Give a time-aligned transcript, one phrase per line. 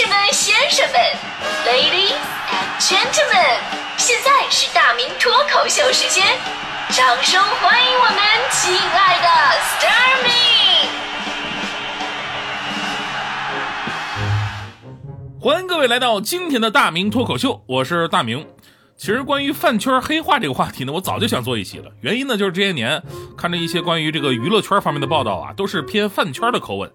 [0.00, 0.98] 士们、先生们
[1.66, 2.16] ，Ladies
[2.48, 3.60] and Gentlemen，
[3.98, 6.24] 现在是大明脱口秀时间，
[6.88, 8.16] 掌声欢迎我们
[8.50, 9.28] 亲爱的
[9.60, 10.30] s t a r m y
[15.38, 18.46] 欢迎各位来到今天的大明脱口秀，我是大明。
[18.96, 21.90] 其实关于饭圈黑化这个话题呢，我早就想做一期了。
[22.00, 23.02] 原因呢，就是这些年
[23.36, 26.90] 看着一些关于这个娱乐圈方面的报道啊，都是偏饭圈的口吻。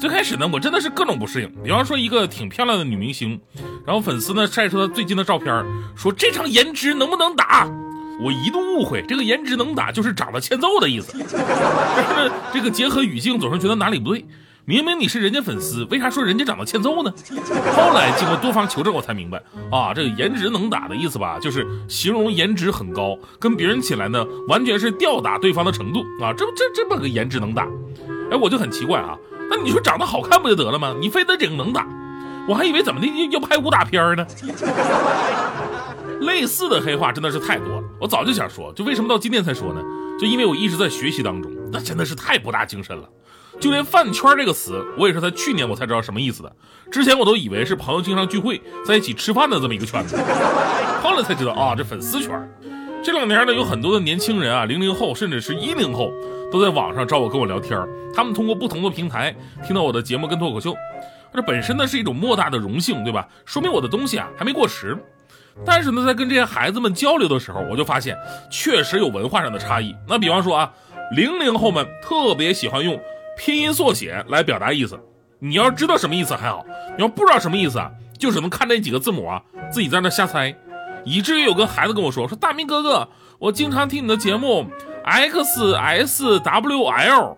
[0.00, 1.52] 最开始呢，我真的是各种不适应。
[1.62, 3.40] 比方说一个挺漂亮的女明星，
[3.86, 5.64] 然后粉丝呢晒出她最近的照片，
[5.96, 7.70] 说这场颜值能不能打？
[8.20, 11.14] 我一度误会这个颜值能打就是长得欠揍的意思。
[11.30, 14.24] 但是，这个结合语境，总是觉得哪里不对。
[14.64, 17.12] 明明你是人家粉丝，为啥说人家长得欠揍呢？
[17.74, 27.66] 后来经过多方求证，我才明白啊，这个颜值能打的意思吧，就是形容颜值很高，跟别人起来呢，完全是吊打对方的程度啊，这不这这么个颜值能打？
[28.30, 29.18] 哎，我就很奇怪啊，
[29.54, 30.96] 那你说长得好看不就得了吗？
[30.98, 31.86] 你非得整能打？
[32.48, 34.26] 我还以为怎么的要拍武打片呢？
[36.22, 39.82] 类似的黑话真的是太多了，我早就想说，就为什么到今天才说呢？
[40.18, 43.06] 就因为我一直在学习当中，那真的是太博大精深了。
[43.60, 46.50] 就连饭圈这个词，我也是在去年我才知道什么意思的。
[46.90, 50.16] 之前我都以为是朋友经常聚会在一起吃饭的这么一个圈子，
[51.02, 52.30] 后来才知道啊，这粉丝圈。
[53.04, 56.10] 这两年呢，有很多的年轻人啊，零零后甚至是一零后，
[56.52, 57.76] 都在网上找我跟我聊天。
[58.14, 59.34] 他们通过不同的平台
[59.66, 60.76] 听到我的节目跟脱口秀，
[61.32, 63.26] 这本身呢是一种莫大的荣幸，对吧？
[63.44, 64.96] 说明我的东西啊还没过时。
[65.64, 68.16] 但是呢，在跟这些孩子们交流的时候，我就发现
[68.50, 69.94] 确实有文化上的差异。
[70.06, 70.72] 那比方说啊，
[71.16, 73.00] 零零后们特别喜欢用。
[73.34, 75.00] 拼音缩写来表达意思，
[75.38, 76.62] 你要知道什么意思还好，
[76.98, 80.54] 你要不知道什么意思啊，就只能看这几个字母啊，自己在那瞎猜，
[81.02, 84.66] 以至于有个孩子跟我说说大明哥哥，我经常听你的节目
[85.04, 87.36] ，X S W L，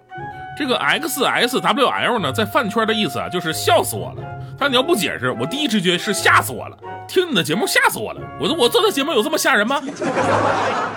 [0.57, 4.23] 这个 X S W L 呢，在饭圈的意思啊，就是笑死我了。
[4.59, 8.21] 但你要不解释，我第一直觉是吓死我了，听你的节目吓死我了。
[8.41, 9.83] 我说我做的节目有这么吓人吗？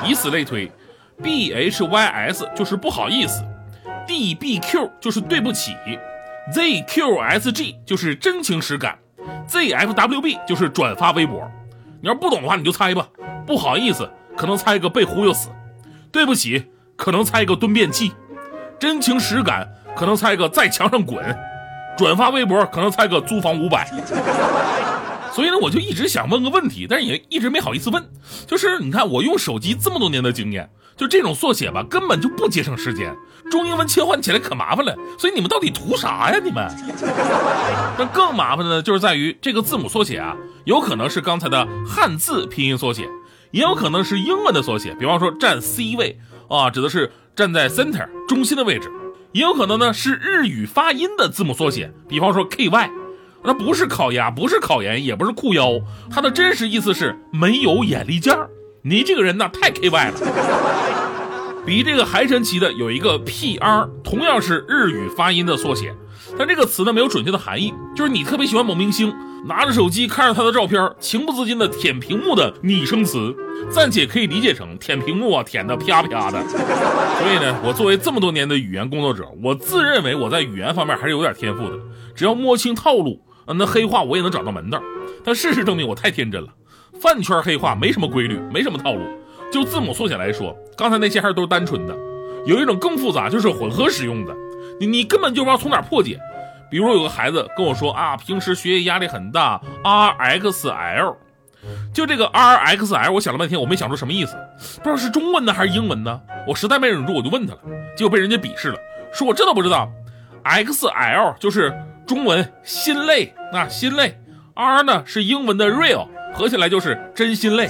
[0.06, 0.72] 以此类推
[1.24, 3.44] ，B H Y S 就是不好意思。
[4.06, 5.76] D B Q 就是对不起
[6.54, 8.98] ，Z Q S G 就是真情实感
[9.48, 11.42] ，Z F W B 就是转发微博。
[12.00, 13.08] 你要不懂的话，你就猜吧。
[13.46, 15.50] 不好意思，可能猜一个被忽悠死；
[16.12, 18.12] 对不起，可能猜一个蹲便器；
[18.80, 21.18] 真情实感，可能猜个在墙上滚；
[21.98, 23.90] 转发微博，可能猜个租房五百。
[25.34, 28.04] 所以呢，我就一直想问个问题，但是也一直没好意思问。
[28.48, 33.16] 就是你看，我用手机这么多年的经验，就这种缩写吧，根本就不节省时间，
[33.52, 34.96] 中英文切换起来可麻烦了。
[35.20, 36.40] 所以你们到底图啥呀？
[36.44, 36.68] 你们？
[38.00, 40.36] 那更麻烦的呢，就是在于这个字母缩写啊，
[40.66, 43.08] 有可能是刚才的汉字拼音缩写，
[43.52, 46.20] 也有可能是英文的缩写，比方说站 C 位
[46.50, 48.92] 啊，指的是站在 center 中心的位置，
[49.32, 52.90] 也有可能呢是日语发音的字母缩写，比方说 KY。
[53.44, 55.80] 那不是烤鸭，不是烤盐，也不是裤腰，
[56.12, 58.50] 它的真实意思是没有眼力见儿。
[58.82, 61.64] 你这个人呢，太 K Y 了。
[61.66, 65.96] 比这个还神奇的有一个 P R，同样是日语发音的缩写，
[66.38, 69.14] 但这个词呢没有准确的含义，就是你特别喜欢某明星，
[69.46, 73.36] 拿着手机看着他的照片，情不自禁的舔屏幕的拟声词，
[73.70, 76.42] 暂且可以理解成舔屏幕啊，舔的啪啪的。
[76.50, 81.78] 所以呢，我作为这么多年的语言工作者，我自认为我在语言方面还是有点天赋的，
[82.16, 83.22] 只要摸清套路。
[83.56, 84.82] 那黑话我也能找到门道，
[85.24, 86.50] 但事实证明我太天真了。
[87.00, 89.02] 饭圈黑话没什么规律，没什么套路。
[89.50, 91.96] 就字母缩写来说，刚才那些还是都是单纯的，
[92.46, 94.36] 有一种更复杂，就是混合使用的。
[94.80, 96.20] 你你根本就不知道从哪破解。
[96.70, 101.18] 比如有个孩子跟我说啊，平时学业压力很大，R X L，
[101.94, 104.38] 就这个 R X L，我想了半天，我没想出什么意思，
[104.78, 106.22] 不知道是中文呢还是英文呢。
[106.48, 107.60] 我实在没忍住，我就问他了，
[107.96, 108.78] 结果被人家鄙视了，
[109.14, 109.90] 说我这都不知道
[110.44, 111.74] ，X L 就是。
[112.08, 114.18] 中文心累啊，心累
[114.54, 117.70] ，R 呢是英文的 real，合起来就是真心累。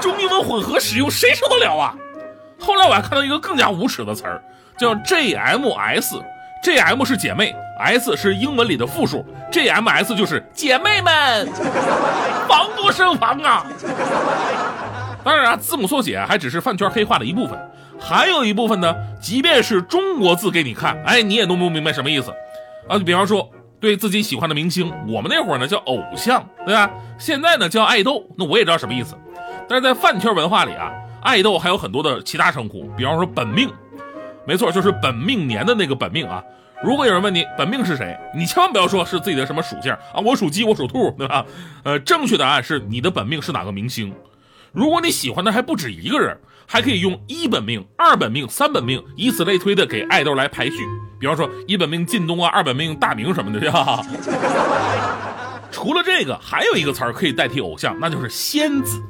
[0.00, 1.94] 中英文混合使用，谁受得了啊？
[2.58, 4.42] 后来我还看到一个更加无耻的词儿，
[4.78, 11.48] 叫 JMS，JM 是姐妹，S 是英文里的复数，JMS 就是姐妹们，
[12.48, 13.66] 防不胜防啊。
[15.24, 17.58] 当然啊，字母缩写还只是饭圈黑话的一部分，
[18.00, 22.30] 还有一部分呢，即便是中国字给你看，哎，你也弄不明白什么意思。
[22.88, 23.50] 啊，就比方说
[23.80, 26.88] 对自己喜欢的明星，我们那会儿呢叫偶像，对吧？
[27.18, 29.14] 现在呢叫爱豆，那我也知道什么意思。
[29.68, 30.90] 但是在饭圈文化里啊，
[31.20, 33.70] 爱豆还有很多的其他称呼，比方说本命，
[34.48, 36.42] 没错，就是本命年的那个本命啊。
[36.82, 41.44] 如果有人问你本命是谁，你千万不要说是自己的什么属性啊，我属鸡，我属兔，对吧？
[41.84, 44.10] 呃，正确答案是你的本命是哪个明星。
[44.72, 46.34] 如果你喜欢的还不止一个人，
[46.66, 50.76] 还可以用一本命、二本命、三本命，以此类推的给爱豆来排序。
[51.20, 54.00] 比方说一本命靳东啊，二本命大明什么的，对吧。
[55.70, 59.02] 除了这个，还有一个词儿可以代替偶像，那就是仙子。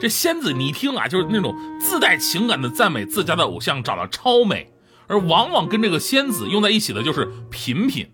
[0.00, 4.70] 这仙子，你一听啊，就是那种自带情感的赞美自家的偶像长得超美，
[5.08, 8.06] 而往往跟这个仙子用在一起的就是品品。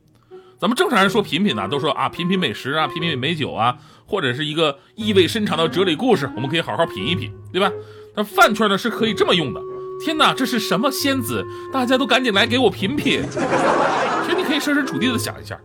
[0.58, 3.76] 咱们正常人说品品呢，都说啊品品美食啊，品品美酒啊，
[4.06, 7.70] 或者是一个意味深长的哲理故事，我们可以好好品一品，对吧？
[8.16, 9.60] 那饭圈呢是可以这么用的。
[10.02, 11.44] 天哪，这是什么仙子？
[11.72, 13.22] 大家都赶紧来给我品品。
[13.30, 15.58] 其实你可以设身处地的想一下，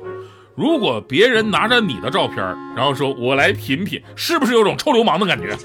[0.56, 2.38] 如果别人拿着你的照片，
[2.76, 5.56] 然后说我来品品，是不是有种臭流氓的感觉？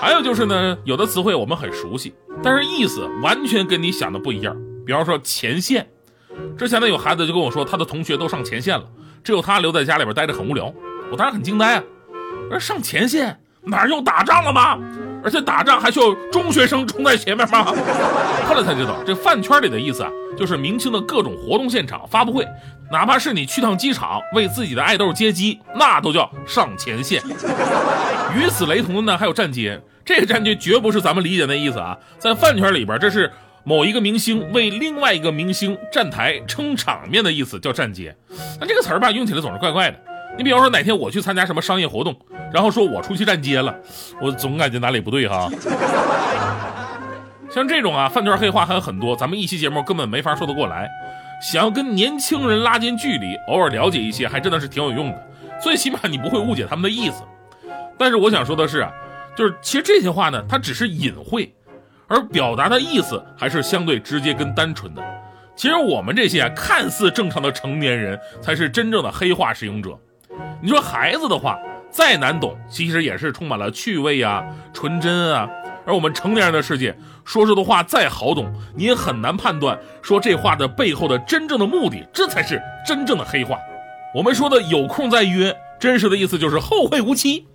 [0.00, 4.56] 还有就是呢，有的词汇我们很熟悉，但是意思完全跟你想的不一样。
[4.84, 5.88] 比方说前线，
[6.56, 8.84] 之前呢有孩子就跟我说，他的同学都上前线了，
[9.24, 10.72] 只有他留在家里边待着很无聊。
[11.10, 11.82] 我当时很惊呆啊，
[12.50, 14.78] 而上前线哪又打仗了吗？
[15.26, 17.64] 而且打仗还需要中学生冲在前面吗？
[18.46, 22.46] 后来才知道，这饭圈里的意思啊，就是明星的各种活动现场、发布会，
[22.92, 27.20] 哪怕是你去趟机场为自己的爱豆接机，那都叫上前线。
[28.36, 29.82] 与此雷同的呢，还有站街。
[30.04, 33.28] 这个站街绝不是咱们理解的意思啊，在饭圈里边，这是
[33.64, 38.14] 某一个明星为另外一个明星站台撑场面的意思，叫站街。
[38.60, 39.98] 那这个词儿吧，用起来总是怪怪的。
[40.36, 42.14] 你比方说哪天我去参加什么商业活动。
[42.52, 43.74] 然后说我出去站街了，
[44.22, 45.50] 我总感觉哪里不对哈。
[47.50, 50.88] 像这种啊饭圈黑话还有很多，咱们一期节目根本没法说得过来。
[51.42, 55.26] 想要跟年轻人拉近距离，偶尔了解一些，还真的是挺有用的。
[55.62, 57.22] 最起码你不会误解他们的意思。
[57.98, 58.90] 但是我想说的是啊，
[59.36, 61.52] 就是其实这些话呢，它只是隐晦，
[62.06, 65.02] 而表达的意思还是相对直接跟单纯的。
[65.56, 69.98] 其实我们这些看似正常的成年人，才是真正的黑话使用者。
[70.62, 71.58] 你说孩子的话。
[71.88, 74.44] 再难懂，其实也是充满了趣味啊、
[74.74, 75.48] 纯真啊。
[75.86, 76.94] 而我们成年人的世界，
[77.24, 83.56] 说出的话再好懂，你也很难判断说这话的背后的真正的目的，这才是真正的黑话。
[84.14, 87.46] 我们说的有空再约，真实的意思就是后会无期。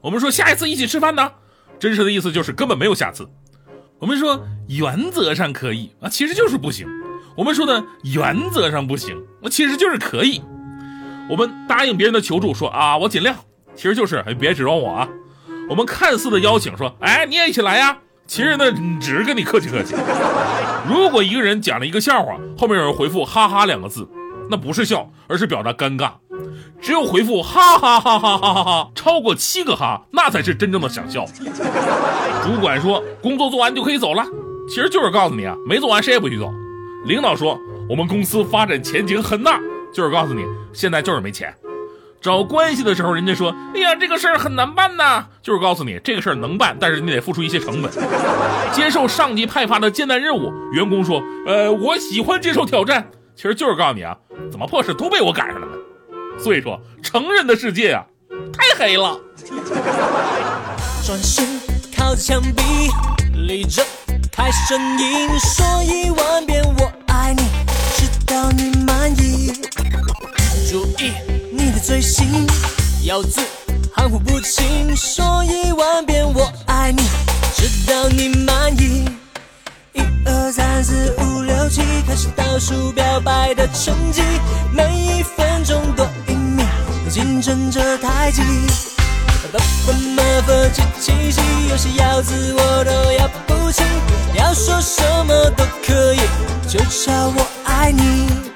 [0.00, 1.30] 我们说下一次一起吃饭呢，
[1.78, 3.28] 真实的意思就是根本没有下次。
[4.00, 6.88] 我们说原则上可以啊，其实就是不行。
[7.36, 10.42] 我们说的原则上不行，那其实就是可以。
[11.30, 13.34] 我们答应别人的求助，说啊，我尽量。
[13.74, 15.08] 其实就是，哎，别指望我啊！
[15.68, 17.98] 我们看似的邀请说，哎，你也一起来呀。
[18.26, 19.94] 其实呢，只是跟你客气客气。
[20.88, 24.08] 如果一个人讲了一个笑话，后面有人回复“哈哈”两个字，
[24.48, 26.12] 那不是笑，而是表达尴尬。
[26.80, 31.24] 只有回复“哈哈哈哈哈哈哈”超过七个哈，那才是真正的想笑。
[32.44, 34.24] 主管说工作做完就可以走了，
[34.68, 36.52] 其实就是告诉你啊，没做完谁也不许走。
[37.06, 39.60] 领导说我们公司发展前景很大，
[39.94, 41.54] 就是告诉你现在就是没钱。
[42.20, 47.90] 找关系的时候，人家说：“哎呀，这个事儿很难办呐。”就是告诉你这个事儿能办，但是你得付出一些成本。
[48.72, 53.06] 接受上级派发的艰难任务，员工说：“呃，我喜欢接受挑战。”
[53.36, 54.16] 其实就是告诉你啊，
[54.50, 55.72] 怎么破事都被我赶上了呢？
[56.38, 58.04] 所以说，成人的世界啊，
[58.52, 59.20] 太黑了。
[61.04, 61.46] 转身
[61.94, 62.62] 靠墙壁，
[63.46, 63.84] 立着
[64.32, 66.64] 开声音，说一万遍
[71.84, 72.46] 嘴型
[73.02, 73.42] 咬字
[73.94, 77.02] 含糊不清，说一万遍我爱你，
[77.54, 79.04] 直到你满意。
[79.92, 84.22] 一二三四五六七，开始倒数表白的成绩，
[84.72, 86.64] 每一分钟多一秒，
[87.10, 88.40] 竞争着太极。
[89.42, 93.84] 不不么不七七七，有些咬字我都咬不清，
[94.34, 96.20] 要说什么都可以，
[96.66, 98.53] 就叫我爱你。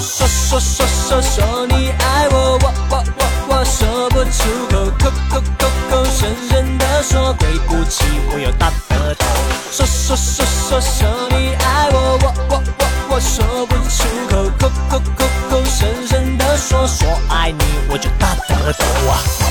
[0.00, 0.26] 说
[0.58, 9.26] 说说说说你爱我，我我我我说不出口，口口口口声声的说，对不起，我有大舌头。
[9.70, 19.45] 说说说说说你爱我，我我我我说不出口，口口口口声声的说，说爱你我就大舌头啊。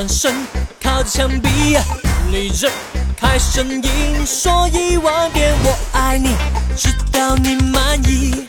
[0.00, 0.34] 转身
[0.82, 1.76] 靠着墙壁，
[2.32, 2.70] 立着
[3.18, 6.30] 开声音，说一万遍我爱你，
[6.74, 8.48] 直到你满意。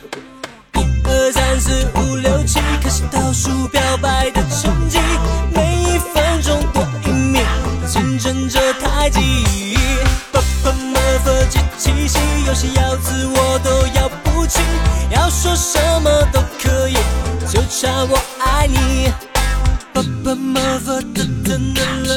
[0.76, 4.98] 一二三四五六七，开始倒数表白的成绩，
[5.54, 7.44] 每一分钟多一秒，
[7.86, 9.76] 竞争着太极。
[10.32, 12.18] 爸爸妈妈七七七，
[12.48, 14.64] 有些咬字我都咬不清，
[15.10, 16.96] 要说什么都可以，
[17.52, 19.12] 就差我爱你。
[20.02, 22.10] 爸爸妈妈的等的了，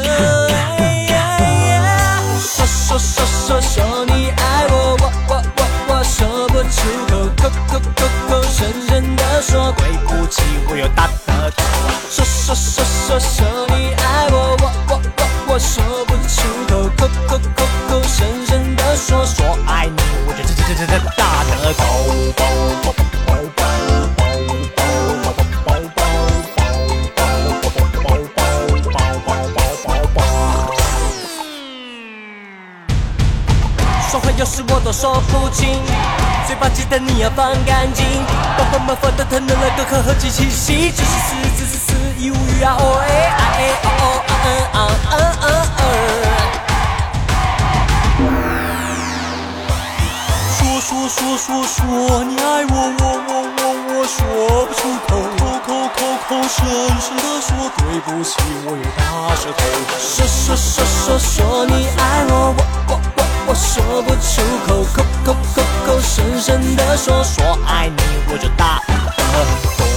[2.40, 8.56] 说说说说说你爱我，我我我我说不出口，口口口口声
[8.88, 11.62] 声的说对不起，我又大舌头。
[12.10, 13.44] 说说说说说
[34.54, 35.82] 说话有时我都说不清，
[36.46, 38.06] 嘴巴记得你要放干净。
[38.56, 44.78] 把把把放的疼的那个可和机器吸，只是死只是死一无语啊哦哎啊哎哦哦啊嗯啊
[45.10, 45.46] 嗯嗯
[45.78, 45.82] 嗯。
[50.54, 54.16] 说说说说说你爱我，我我我我说
[54.66, 56.56] 不出口，口口口口声
[57.00, 58.30] 声的说对不起，
[58.66, 59.02] 我有大
[59.34, 59.58] 舌头。
[59.98, 62.54] 说说说说说你爱我，
[62.88, 63.13] 我我
[63.46, 69.93] 我说不出口，口口口口声声的说说爱你，我就大舌